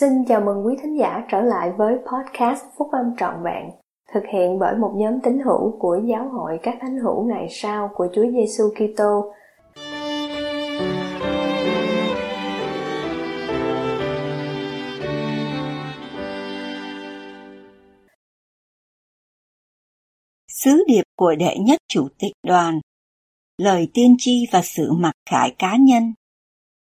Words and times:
Xin 0.00 0.24
chào 0.28 0.40
mừng 0.40 0.66
quý 0.66 0.74
thính 0.82 0.98
giả 0.98 1.24
trở 1.30 1.40
lại 1.40 1.72
với 1.78 1.94
podcast 1.94 2.64
Phúc 2.78 2.88
Âm 2.92 3.16
Trọn 3.18 3.34
Vẹn, 3.44 3.70
thực 4.14 4.22
hiện 4.32 4.58
bởi 4.58 4.76
một 4.76 4.92
nhóm 4.96 5.20
tín 5.20 5.38
hữu 5.44 5.78
của 5.78 6.00
Giáo 6.04 6.28
hội 6.28 6.58
các 6.62 6.78
thánh 6.80 6.98
hữu 6.98 7.24
ngày 7.24 7.46
sau 7.50 7.90
của 7.94 8.08
Chúa 8.14 8.24
Giêsu 8.30 8.64
Kitô. 8.74 9.34
Sứ 20.48 20.84
điệp 20.86 21.04
của 21.16 21.34
đệ 21.38 21.56
nhất 21.60 21.80
chủ 21.88 22.08
tịch 22.18 22.32
đoàn 22.46 22.80
Lời 23.58 23.88
tiên 23.94 24.16
tri 24.18 24.46
và 24.52 24.62
sự 24.62 24.92
mặc 24.92 25.12
khải 25.30 25.54
cá 25.58 25.76
nhân 25.76 26.14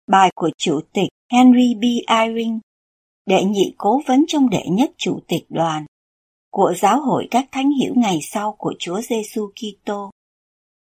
Bài 0.07 0.31
của 0.35 0.51
Chủ 0.59 0.81
tịch 0.93 1.09
Henry 1.33 1.75
B. 1.75 1.85
Eyring 2.11 2.61
đệ 3.27 3.45
nhị 3.45 3.75
cố 3.79 4.01
vấn 4.07 4.25
trong 4.29 4.51
đệ 4.51 4.63
nhất 4.71 4.91
chủ 4.97 5.21
tịch 5.29 5.45
đoàn 5.49 5.87
của 6.53 6.75
giáo 6.77 7.01
hội 7.01 7.29
các 7.31 7.45
thánh 7.53 7.71
hiểu 7.71 7.95
ngày 7.97 8.19
sau 8.23 8.55
của 8.59 8.75
Chúa 8.79 9.01
Giêsu 9.01 9.51
Kitô, 9.57 10.11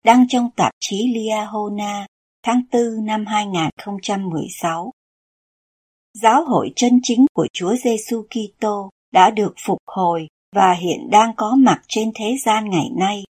đăng 0.04 0.28
trong 0.28 0.50
tạp 0.56 0.72
chí 0.80 1.12
Liahona 1.14 2.06
tháng 2.44 2.62
4 2.72 3.04
năm 3.04 3.26
2016. 3.26 4.90
Giáo 6.22 6.44
hội 6.44 6.72
chân 6.76 7.00
chính 7.02 7.26
của 7.34 7.46
Chúa 7.52 7.76
Giêsu 7.76 8.22
Kitô 8.22 8.90
đã 9.12 9.30
được 9.30 9.54
phục 9.66 9.78
hồi 9.86 10.28
và 10.54 10.72
hiện 10.72 11.10
đang 11.10 11.32
có 11.36 11.54
mặt 11.58 11.82
trên 11.88 12.10
thế 12.14 12.36
gian 12.44 12.70
ngày 12.70 12.90
nay. 12.96 13.24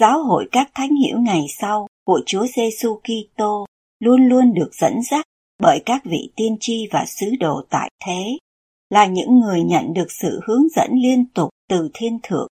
Giáo 0.00 0.22
hội 0.22 0.48
các 0.52 0.70
thánh 0.74 0.96
hiểu 0.96 1.18
ngày 1.20 1.46
sau 1.58 1.86
của 2.06 2.20
Chúa 2.26 2.46
Giêsu 2.46 3.00
Kitô 3.04 3.66
luôn 4.00 4.28
luôn 4.28 4.54
được 4.54 4.70
dẫn 4.72 5.02
dắt 5.10 5.26
bởi 5.60 5.82
các 5.86 6.02
vị 6.04 6.30
tiên 6.36 6.56
tri 6.60 6.88
và 6.90 7.04
sứ 7.06 7.26
đồ 7.40 7.62
tại 7.70 7.90
thế, 8.06 8.38
là 8.90 9.06
những 9.06 9.38
người 9.38 9.62
nhận 9.62 9.94
được 9.94 10.12
sự 10.20 10.40
hướng 10.46 10.68
dẫn 10.68 10.90
liên 10.92 11.24
tục 11.34 11.50
từ 11.68 11.90
thiên 11.94 12.18
thượng. 12.22 12.48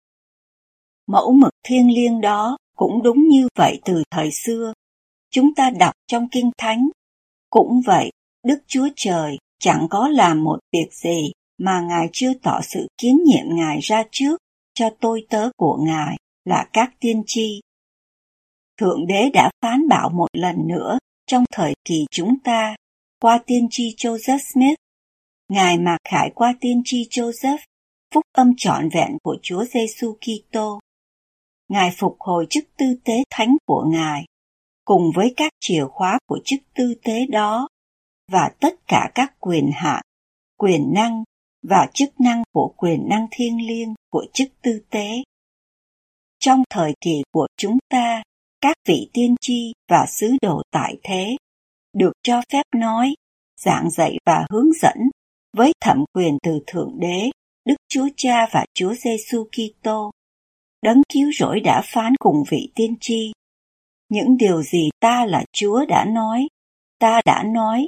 Mẫu 1.07 1.33
mực 1.33 1.53
thiêng 1.67 1.95
liêng 1.95 2.21
đó 2.21 2.57
cũng 2.77 3.03
đúng 3.03 3.29
như 3.29 3.49
vậy 3.59 3.81
từ 3.85 4.03
thời 4.11 4.31
xưa. 4.31 4.73
Chúng 5.31 5.55
ta 5.55 5.71
đọc 5.71 5.95
trong 6.07 6.29
Kinh 6.33 6.51
Thánh. 6.59 6.89
Cũng 7.51 7.81
vậy, 7.87 8.11
Đức 8.45 8.59
Chúa 8.67 8.89
Trời 8.97 9.37
chẳng 9.61 9.87
có 9.91 10.09
làm 10.09 10.45
một 10.45 10.59
việc 10.73 10.89
gì 10.93 11.33
mà 11.59 11.81
Ngài 11.81 12.09
chưa 12.13 12.33
tỏ 12.43 12.61
sự 12.63 12.87
kiến 12.99 13.19
nhiệm 13.25 13.57
Ngài 13.57 13.79
ra 13.81 14.05
trước 14.11 14.41
cho 14.75 14.91
tôi 15.01 15.27
tớ 15.31 15.51
của 15.57 15.79
Ngài 15.87 16.17
là 16.45 16.69
các 16.73 16.95
tiên 17.01 17.23
tri. 17.27 17.61
Thượng 18.81 19.07
Đế 19.07 19.31
đã 19.35 19.51
phán 19.63 19.89
bảo 19.89 20.09
một 20.09 20.29
lần 20.33 20.57
nữa 20.69 20.99
trong 21.27 21.45
thời 21.53 21.75
kỳ 21.85 22.07
chúng 22.11 22.39
ta 22.45 22.77
qua 23.23 23.39
tiên 23.47 23.67
tri 23.71 23.95
Joseph 23.97 24.39
Smith. 24.53 24.79
Ngài 25.49 25.79
mặc 25.79 25.99
khải 26.09 26.31
qua 26.35 26.55
tiên 26.61 26.83
tri 26.85 27.09
Joseph, 27.11 27.59
phúc 28.15 28.25
âm 28.33 28.53
trọn 28.57 28.89
vẹn 28.89 29.19
của 29.23 29.37
Chúa 29.43 29.65
Giêsu 29.65 30.17
Kitô. 30.21 30.81
Ngài 31.69 31.91
phục 31.97 32.17
hồi 32.19 32.47
chức 32.51 32.65
tư 32.77 32.87
tế 33.05 33.15
thánh 33.31 33.57
của 33.67 33.85
Ngài, 33.93 34.25
cùng 34.85 35.03
với 35.15 35.35
các 35.37 35.53
chìa 35.61 35.85
khóa 35.93 36.19
của 36.27 36.39
chức 36.45 36.61
tư 36.75 36.95
tế 37.05 37.27
đó, 37.27 37.69
và 38.33 38.51
tất 38.61 38.75
cả 38.89 39.11
các 39.15 39.35
quyền 39.39 39.71
hạn, 39.75 40.03
quyền 40.59 40.93
năng 40.95 41.25
và 41.63 41.91
chức 41.95 42.21
năng 42.21 42.43
của 42.53 42.75
quyền 42.77 43.09
năng 43.09 43.27
thiêng 43.31 43.67
liêng 43.67 43.95
của 44.11 44.27
chức 44.33 44.49
tư 44.63 44.81
tế. 44.91 45.09
Trong 46.39 46.63
thời 46.71 46.95
kỳ 47.01 47.23
của 47.33 47.47
chúng 47.57 47.79
ta, 47.89 48.23
các 48.61 48.77
vị 48.89 49.11
tiên 49.13 49.35
tri 49.41 49.73
và 49.89 50.07
sứ 50.09 50.37
đồ 50.43 50.63
tại 50.71 50.97
thế 51.03 51.37
được 51.93 52.13
cho 52.23 52.41
phép 52.53 52.63
nói, 52.75 53.15
giảng 53.61 53.91
dạy 53.91 54.17
và 54.27 54.47
hướng 54.51 54.73
dẫn 54.73 54.97
với 55.57 55.73
thẩm 55.81 56.05
quyền 56.13 56.39
từ 56.43 56.61
Thượng 56.67 57.01
Đế, 57.01 57.31
Đức 57.65 57.75
Chúa 57.89 58.09
Cha 58.17 58.47
và 58.53 58.65
Chúa 58.75 58.95
Giêsu 58.95 59.45
Kitô. 59.45 60.11
Đấng 60.83 61.03
cứu 61.09 61.31
rỗi 61.39 61.61
đã 61.61 61.83
phán 61.85 62.15
cùng 62.17 62.37
vị 62.51 62.73
tiên 62.75 62.97
tri. 63.01 63.33
Những 64.09 64.37
điều 64.37 64.63
gì 64.63 64.91
ta 65.01 65.27
là 65.27 65.45
Chúa 65.53 65.85
đã 65.89 66.05
nói, 66.05 66.49
ta 66.99 67.21
đã 67.25 67.43
nói, 67.43 67.87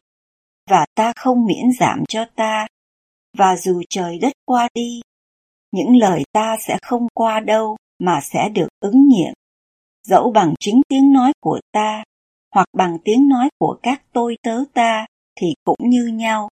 và 0.70 0.86
ta 0.94 1.12
không 1.16 1.46
miễn 1.46 1.72
giảm 1.80 2.04
cho 2.08 2.24
ta, 2.36 2.66
và 3.38 3.56
dù 3.56 3.82
trời 3.90 4.18
đất 4.18 4.32
qua 4.44 4.68
đi, 4.74 5.00
những 5.72 5.96
lời 5.96 6.22
ta 6.32 6.56
sẽ 6.66 6.78
không 6.82 7.06
qua 7.14 7.40
đâu 7.40 7.76
mà 7.98 8.20
sẽ 8.20 8.48
được 8.48 8.68
ứng 8.80 9.08
nghiệm, 9.08 9.32
dẫu 10.08 10.30
bằng 10.30 10.54
chính 10.60 10.80
tiếng 10.88 11.12
nói 11.12 11.32
của 11.40 11.60
ta 11.72 12.04
hoặc 12.54 12.68
bằng 12.72 12.98
tiếng 13.04 13.28
nói 13.28 13.48
của 13.58 13.78
các 13.82 14.02
tôi 14.12 14.36
tớ 14.42 14.64
ta 14.74 15.06
thì 15.40 15.46
cũng 15.64 15.78
như 15.80 16.06
nhau. 16.06 16.48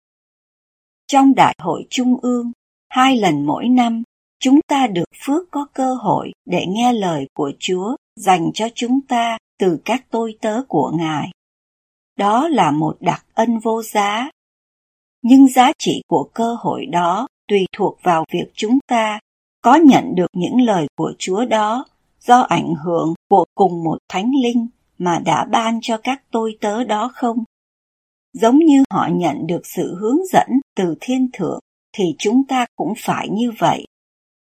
Trong 1.07 1.35
đại 1.35 1.55
hội 1.59 1.85
trung 1.89 2.17
ương, 2.21 2.51
hai 2.89 3.17
lần 3.17 3.45
mỗi 3.45 3.69
năm, 3.69 4.03
chúng 4.39 4.59
ta 4.67 4.87
được 4.87 5.09
phước 5.25 5.51
có 5.51 5.67
cơ 5.73 5.93
hội 5.93 6.31
để 6.45 6.65
nghe 6.67 6.93
lời 6.93 7.27
của 7.33 7.51
Chúa 7.59 7.95
dành 8.15 8.51
cho 8.53 8.67
chúng 8.75 9.01
ta 9.01 9.37
từ 9.59 9.79
các 9.85 10.05
tôi 10.09 10.37
tớ 10.41 10.61
của 10.67 10.91
Ngài. 10.97 11.31
Đó 12.17 12.47
là 12.47 12.71
một 12.71 12.97
đặc 12.99 13.25
ân 13.33 13.59
vô 13.59 13.83
giá. 13.83 14.29
Nhưng 15.21 15.47
giá 15.47 15.71
trị 15.79 16.01
của 16.07 16.29
cơ 16.33 16.55
hội 16.59 16.85
đó 16.85 17.27
tùy 17.47 17.65
thuộc 17.77 17.97
vào 18.03 18.25
việc 18.31 18.51
chúng 18.53 18.79
ta 18.87 19.19
có 19.61 19.75
nhận 19.75 20.15
được 20.15 20.27
những 20.33 20.61
lời 20.61 20.87
của 20.97 21.13
Chúa 21.19 21.45
đó 21.45 21.85
do 22.19 22.39
ảnh 22.39 22.73
hưởng 22.83 23.13
của 23.29 23.45
cùng 23.55 23.83
một 23.83 23.97
thánh 24.09 24.31
linh 24.43 24.67
mà 24.99 25.19
đã 25.25 25.45
ban 25.51 25.79
cho 25.81 25.97
các 26.03 26.23
tôi 26.31 26.57
tớ 26.61 26.83
đó 26.83 27.11
không? 27.13 27.43
Giống 28.33 28.59
như 28.59 28.83
họ 28.91 29.07
nhận 29.11 29.47
được 29.47 29.61
sự 29.63 29.95
hướng 29.95 30.25
dẫn 30.31 30.47
từ 30.75 30.95
thiên 31.01 31.29
thượng 31.33 31.59
thì 31.97 32.03
chúng 32.17 32.43
ta 32.47 32.65
cũng 32.75 32.93
phải 32.97 33.29
như 33.29 33.51
vậy. 33.59 33.85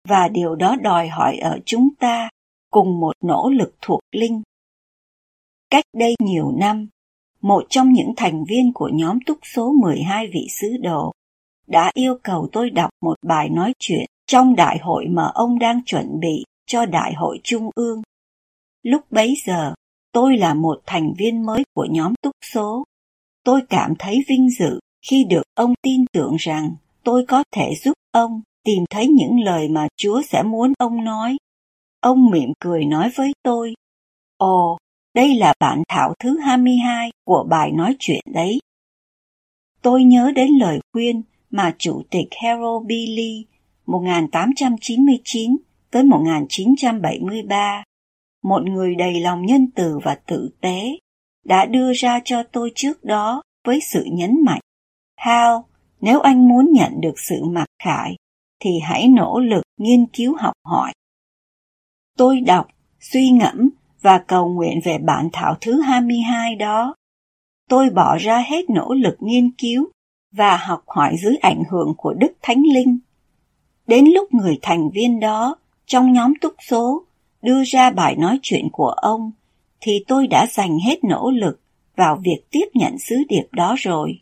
Và 0.09 0.29
điều 0.29 0.55
đó 0.55 0.77
đòi 0.83 1.09
hỏi 1.09 1.37
ở 1.37 1.59
chúng 1.67 1.89
ta 1.99 2.29
cùng 2.71 3.01
một 3.01 3.13
nỗ 3.25 3.51
lực 3.51 3.75
thuộc 3.81 4.01
linh. 4.13 4.43
Cách 5.71 5.85
đây 5.97 6.15
nhiều 6.19 6.53
năm, 6.59 6.89
một 7.41 7.65
trong 7.71 7.93
những 7.93 8.13
thành 8.17 8.45
viên 8.45 8.73
của 8.73 8.91
nhóm 8.93 9.19
túc 9.27 9.39
số 9.43 9.73
12 9.83 10.27
vị 10.27 10.47
sứ 10.61 10.77
đồ 10.83 11.13
đã 11.67 11.91
yêu 11.95 12.19
cầu 12.23 12.49
tôi 12.53 12.71
đọc 12.71 12.91
một 13.03 13.15
bài 13.23 13.49
nói 13.49 13.73
chuyện 13.79 14.07
trong 14.27 14.57
đại 14.57 14.79
hội 14.79 15.07
mà 15.09 15.31
ông 15.35 15.59
đang 15.59 15.81
chuẩn 15.87 16.21
bị 16.21 16.45
cho 16.67 16.87
đại 16.87 17.13
hội 17.15 17.41
trung 17.45 17.71
ương. 17.75 18.03
Lúc 18.83 19.01
bấy 19.11 19.35
giờ, 19.47 19.75
tôi 20.13 20.37
là 20.37 20.55
một 20.55 20.83
thành 20.87 21.13
viên 21.19 21.47
mới 21.47 21.65
của 21.75 21.87
nhóm 21.91 22.15
túc 22.23 22.33
số. 22.55 22.85
Tôi 23.45 23.61
cảm 23.69 23.95
thấy 23.99 24.25
vinh 24.29 24.51
dự 24.51 24.81
khi 25.11 25.25
được 25.25 25.43
ông 25.55 25.75
tin 25.83 26.05
tưởng 26.13 26.37
rằng 26.39 26.75
tôi 27.05 27.25
có 27.29 27.45
thể 27.53 27.71
giúp 27.85 27.93
ông 28.13 28.43
tìm 28.65 28.85
thấy 28.91 29.09
những 29.09 29.41
lời 29.41 29.69
mà 29.69 29.89
Chúa 29.97 30.23
sẽ 30.23 30.43
muốn 30.43 30.73
ông 30.79 31.05
nói. 31.05 31.37
Ông 32.01 32.31
mỉm 32.31 32.53
cười 32.61 32.85
nói 32.85 33.11
với 33.17 33.33
tôi, 33.43 33.75
Ồ, 34.43 34.79
đây 35.15 35.35
là 35.35 35.55
bản 35.61 35.83
thảo 35.89 36.15
thứ 36.19 36.39
22 36.39 37.11
của 37.25 37.47
bài 37.51 37.73
nói 37.73 37.97
chuyện 37.99 38.25
đấy. 38.27 38.59
Tôi 39.83 40.05
nhớ 40.05 40.33
đến 40.35 40.49
lời 40.61 40.81
khuyên 40.93 41.23
mà 41.51 41.75
Chủ 41.79 42.03
tịch 42.11 42.29
Harold 42.43 42.87
B. 42.87 42.91
Lee 42.91 43.43
1899 43.87 45.57
tới 45.91 46.03
1973 46.05 47.83
một 48.43 48.63
người 48.63 48.95
đầy 48.95 49.21
lòng 49.21 49.47
nhân 49.47 49.67
từ 49.75 49.99
và 50.05 50.15
tử 50.27 50.51
tế, 50.61 50.99
đã 51.45 51.65
đưa 51.65 51.93
ra 51.93 52.21
cho 52.25 52.43
tôi 52.43 52.73
trước 52.75 53.05
đó 53.05 53.43
với 53.67 53.81
sự 53.81 54.05
nhấn 54.13 54.45
mạnh. 54.45 54.61
Hal, 55.17 55.55
nếu 56.01 56.21
anh 56.21 56.49
muốn 56.49 56.73
nhận 56.73 57.01
được 57.01 57.15
sự 57.17 57.45
mặc 57.45 57.67
khải, 57.83 58.17
thì 58.61 58.71
hãy 58.83 59.09
nỗ 59.09 59.41
lực 59.41 59.63
nghiên 59.79 60.07
cứu 60.07 60.37
học 60.39 60.55
hỏi. 60.65 60.93
Tôi 62.19 62.41
đọc, 62.41 62.67
suy 63.01 63.31
ngẫm 63.31 63.71
và 64.01 64.19
cầu 64.19 64.49
nguyện 64.49 64.81
về 64.85 64.99
bản 64.99 65.29
thảo 65.33 65.57
thứ 65.61 65.81
22 65.81 66.57
đó. 66.57 66.95
Tôi 67.69 67.91
bỏ 67.91 68.17
ra 68.17 68.39
hết 68.39 68.71
nỗ 68.71 68.95
lực 68.95 69.17
nghiên 69.21 69.51
cứu 69.51 69.89
và 70.33 70.57
học 70.57 70.83
hỏi 70.87 71.17
dưới 71.23 71.37
ảnh 71.37 71.63
hưởng 71.71 71.95
của 71.97 72.15
Đức 72.15 72.33
Thánh 72.43 72.63
Linh. 72.75 72.99
Đến 73.87 74.05
lúc 74.15 74.35
người 74.35 74.59
thành 74.63 74.91
viên 74.91 75.21
đó 75.21 75.57
trong 75.87 76.13
nhóm 76.13 76.33
túc 76.41 76.55
số 76.69 77.05
đưa 77.43 77.63
ra 77.65 77.91
bài 77.91 78.17
nói 78.17 78.39
chuyện 78.43 78.69
của 78.73 78.89
ông, 78.89 79.33
thì 79.81 80.05
tôi 80.09 80.27
đã 80.27 80.47
dành 80.47 80.79
hết 80.79 81.05
nỗ 81.05 81.31
lực 81.31 81.61
vào 81.97 82.21
việc 82.25 82.39
tiếp 82.51 82.67
nhận 82.75 82.99
sứ 82.99 83.17
điệp 83.29 83.45
đó 83.53 83.75
rồi. 83.79 84.21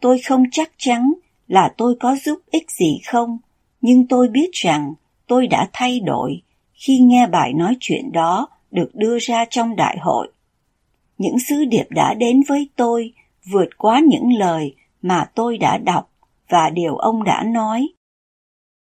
Tôi 0.00 0.20
không 0.28 0.42
chắc 0.52 0.72
chắn 0.76 1.12
là 1.48 1.74
tôi 1.76 1.94
có 2.00 2.16
giúp 2.24 2.38
ích 2.50 2.70
gì 2.70 3.00
không, 3.06 3.38
nhưng 3.80 4.06
tôi 4.06 4.28
biết 4.28 4.50
rằng 4.52 4.94
tôi 5.26 5.46
đã 5.46 5.68
thay 5.72 6.00
đổi 6.00 6.42
khi 6.74 6.98
nghe 6.98 7.26
bài 7.26 7.52
nói 7.52 7.76
chuyện 7.80 8.12
đó 8.12 8.48
được 8.70 8.90
đưa 8.94 9.18
ra 9.18 9.44
trong 9.50 9.76
đại 9.76 9.98
hội. 10.00 10.28
Những 11.18 11.38
sứ 11.38 11.64
điệp 11.64 11.86
đã 11.90 12.14
đến 12.14 12.42
với 12.48 12.68
tôi 12.76 13.12
vượt 13.52 13.68
quá 13.78 14.00
những 14.08 14.32
lời 14.32 14.74
mà 15.02 15.30
tôi 15.34 15.58
đã 15.58 15.78
đọc 15.78 16.10
và 16.48 16.70
điều 16.70 16.96
ông 16.96 17.24
đã 17.24 17.42
nói. 17.42 17.88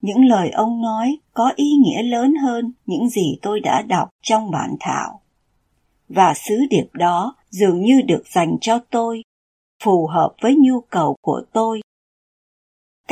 Những 0.02 0.24
lời 0.24 0.50
ông 0.50 0.82
nói 0.82 1.16
có 1.32 1.52
ý 1.56 1.72
nghĩa 1.84 2.02
lớn 2.02 2.34
hơn 2.34 2.72
những 2.86 3.08
gì 3.08 3.38
tôi 3.42 3.60
đã 3.60 3.82
đọc 3.82 4.08
trong 4.22 4.50
bản 4.50 4.76
thảo. 4.80 5.20
Và 6.08 6.34
sứ 6.34 6.54
điệp 6.70 6.86
đó 6.92 7.36
dường 7.50 7.80
như 7.80 8.00
được 8.06 8.22
dành 8.34 8.56
cho 8.60 8.78
tôi, 8.90 9.22
phù 9.84 10.06
hợp 10.06 10.34
với 10.42 10.56
nhu 10.56 10.80
cầu 10.80 11.16
của 11.22 11.42
tôi 11.52 11.80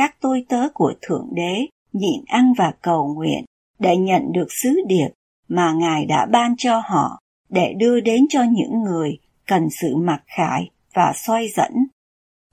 các 0.01 0.15
tôi 0.21 0.45
tớ 0.49 0.69
của 0.73 0.93
Thượng 1.01 1.27
Đế 1.31 1.65
nhịn 1.93 2.25
ăn 2.27 2.53
và 2.57 2.73
cầu 2.81 3.13
nguyện 3.15 3.45
để 3.79 3.97
nhận 3.97 4.31
được 4.31 4.47
sứ 4.49 4.81
điệp 4.87 5.09
mà 5.47 5.73
Ngài 5.73 6.05
đã 6.05 6.25
ban 6.25 6.55
cho 6.57 6.81
họ 6.85 7.19
để 7.49 7.73
đưa 7.77 7.99
đến 7.99 8.25
cho 8.29 8.43
những 8.43 8.83
người 8.83 9.17
cần 9.47 9.67
sự 9.81 9.95
mặc 9.95 10.23
khải 10.25 10.69
và 10.93 11.13
soi 11.15 11.47
dẫn. 11.55 11.71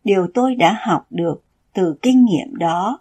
Điều 0.04 0.26
tôi 0.34 0.54
đã 0.54 0.78
học 0.80 1.06
được 1.10 1.44
từ 1.74 1.94
kinh 2.02 2.24
nghiệm 2.24 2.56
đó 2.56 2.98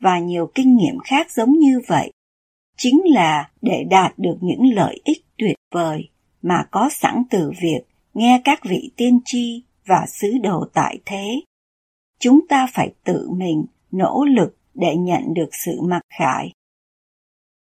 và 0.00 0.18
nhiều 0.18 0.50
kinh 0.54 0.76
nghiệm 0.76 0.98
khác 0.98 1.30
giống 1.30 1.52
như 1.52 1.80
vậy 1.88 2.12
chính 2.76 3.00
là 3.04 3.50
để 3.62 3.84
đạt 3.90 4.18
được 4.18 4.36
những 4.40 4.74
lợi 4.74 5.00
ích 5.04 5.24
tuyệt 5.38 5.56
vời 5.74 6.08
mà 6.42 6.66
có 6.70 6.88
sẵn 6.92 7.22
từ 7.30 7.52
việc 7.62 7.80
nghe 8.14 8.40
các 8.44 8.60
vị 8.64 8.90
tiên 8.96 9.20
tri 9.24 9.62
và 9.86 10.06
sứ 10.08 10.38
đồ 10.42 10.64
tại 10.74 10.98
thế. 11.06 11.40
Chúng 12.20 12.40
ta 12.48 12.66
phải 12.72 12.94
tự 13.04 13.30
mình 13.30 13.64
nỗ 13.92 14.24
lực 14.24 14.56
để 14.74 14.96
nhận 14.96 15.34
được 15.34 15.48
sự 15.64 15.80
mặc 15.80 16.02
khải. 16.18 16.52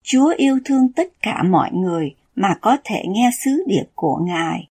Chúa 0.05 0.35
yêu 0.37 0.59
thương 0.65 0.93
tất 0.93 1.23
cả 1.23 1.43
mọi 1.43 1.71
người 1.73 2.15
mà 2.35 2.55
có 2.61 2.77
thể 2.85 3.05
nghe 3.09 3.31
sứ 3.45 3.65
điệp 3.67 3.85
của 3.95 4.17
Ngài. 4.27 4.69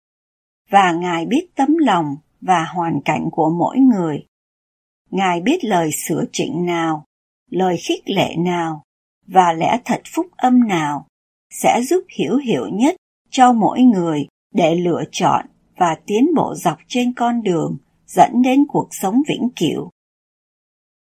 Và 0.71 0.93
Ngài 0.93 1.27
biết 1.27 1.49
tấm 1.55 1.77
lòng 1.79 2.17
và 2.41 2.65
hoàn 2.65 3.01
cảnh 3.05 3.29
của 3.33 3.51
mỗi 3.59 3.79
người. 3.79 4.27
Ngài 5.11 5.41
biết 5.41 5.65
lời 5.65 5.91
sửa 5.93 6.25
chỉnh 6.33 6.67
nào, 6.67 7.05
lời 7.51 7.77
khích 7.77 8.03
lệ 8.07 8.35
nào 8.39 8.83
và 9.27 9.53
lẽ 9.53 9.81
thật 9.85 10.03
phúc 10.15 10.27
âm 10.37 10.69
nào 10.69 11.07
sẽ 11.51 11.83
giúp 11.83 12.05
hiểu 12.19 12.37
hiểu 12.37 12.69
nhất 12.69 12.97
cho 13.31 13.53
mỗi 13.53 13.83
người 13.83 14.27
để 14.55 14.75
lựa 14.75 15.03
chọn 15.13 15.47
và 15.77 15.97
tiến 16.07 16.35
bộ 16.37 16.55
dọc 16.55 16.79
trên 16.89 17.13
con 17.13 17.43
đường 17.43 17.77
dẫn 18.07 18.43
đến 18.43 18.65
cuộc 18.69 18.89
sống 18.91 19.23
vĩnh 19.29 19.49
cửu. 19.57 19.91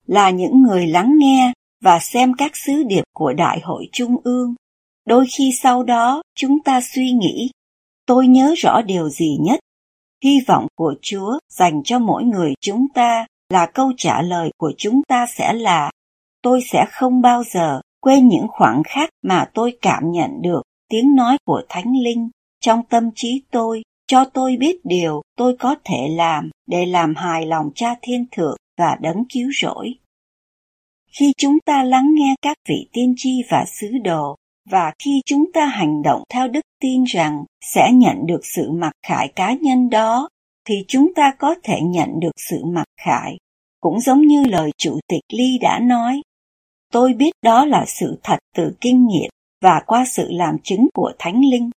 Là 0.07 0.31
những 0.31 0.63
người 0.63 0.87
lắng 0.87 1.15
nghe 1.19 1.53
và 1.83 1.99
xem 1.99 2.33
các 2.39 2.57
sứ 2.57 2.83
điệp 2.83 3.05
của 3.15 3.33
Đại 3.33 3.61
hội 3.63 3.89
Trung 3.93 4.17
ương. 4.25 4.55
Đôi 5.07 5.27
khi 5.39 5.53
sau 5.53 5.83
đó 5.83 6.23
chúng 6.37 6.63
ta 6.63 6.81
suy 6.81 7.11
nghĩ, 7.11 7.51
tôi 8.07 8.27
nhớ 8.27 8.55
rõ 8.57 8.83
điều 8.83 9.09
gì 9.09 9.37
nhất. 9.41 9.61
Hy 10.25 10.41
vọng 10.47 10.67
của 10.77 10.95
Chúa 11.03 11.39
dành 11.49 11.83
cho 11.85 11.99
mỗi 11.99 12.25
người 12.25 12.55
chúng 12.61 12.87
ta 12.95 13.27
là 13.49 13.67
câu 13.75 13.93
trả 13.97 14.23
lời 14.23 14.51
của 14.59 14.73
chúng 14.79 15.01
ta 15.09 15.27
sẽ 15.27 15.53
là 15.53 15.91
tôi 16.43 16.61
sẽ 16.63 16.85
không 16.91 17.21
bao 17.21 17.43
giờ 17.45 17.81
quên 18.01 18.29
những 18.29 18.47
khoảng 18.49 18.83
khắc 18.87 19.09
mà 19.23 19.51
tôi 19.55 19.79
cảm 19.83 20.11
nhận 20.11 20.43
được 20.43 20.63
tiếng 20.91 21.15
nói 21.15 21.39
của 21.45 21.63
Thánh 21.69 21.93
Linh 22.05 22.31
trong 22.61 22.83
tâm 22.91 23.11
trí 23.15 23.43
tôi 23.51 23.83
cho 24.09 24.25
tôi 24.25 24.57
biết 24.57 24.81
điều 24.85 25.23
tôi 25.37 25.57
có 25.59 25.77
thể 25.85 26.09
làm 26.09 26.51
để 26.67 26.87
làm 26.87 27.15
hài 27.15 27.47
lòng 27.47 27.71
cha 27.75 27.95
thiên 28.03 28.27
thượng 28.33 28.57
và 28.79 28.97
đấng 29.01 29.25
cứu 29.33 29.49
rỗi. 29.63 29.95
Khi 31.19 31.33
chúng 31.39 31.59
ta 31.67 31.83
lắng 31.83 32.11
nghe 32.15 32.35
các 32.43 32.57
vị 32.69 32.89
tiên 32.93 33.15
tri 33.17 33.43
và 33.51 33.65
sứ 33.81 33.87
đồ, 34.05 34.37
và 34.71 34.93
khi 34.99 35.21
chúng 35.27 35.53
ta 35.53 35.67
hành 35.67 36.03
động 36.03 36.23
theo 36.29 36.49
đức 36.49 36.61
tin 36.81 37.05
rằng 37.05 37.45
sẽ 37.75 37.93
nhận 37.93 38.27
được 38.27 38.41
sự 38.43 38.71
mặc 38.71 38.93
khải 39.07 39.33
cá 39.37 39.53
nhân 39.53 39.91
đó, 39.91 40.29
thì 40.69 40.75
chúng 40.89 41.15
ta 41.15 41.35
có 41.39 41.55
thể 41.63 41.81
nhận 41.83 42.21
được 42.21 42.33
sự 42.51 42.65
mặc 42.65 42.85
khải. 43.01 43.37
Cũng 43.81 44.01
giống 44.01 44.21
như 44.21 44.45
lời 44.45 44.71
Chủ 44.79 45.01
tịch 45.09 45.23
Ly 45.33 45.59
đã 45.61 45.79
nói, 45.79 46.23
tôi 46.93 47.13
biết 47.15 47.31
đó 47.43 47.65
là 47.65 47.85
sự 47.87 48.19
thật 48.23 48.39
từ 48.57 48.73
kinh 48.81 49.07
nghiệm 49.07 49.31
và 49.63 49.83
qua 49.87 50.05
sự 50.05 50.29
làm 50.31 50.57
chứng 50.63 50.89
của 50.95 51.13
Thánh 51.19 51.41
Linh. 51.51 51.71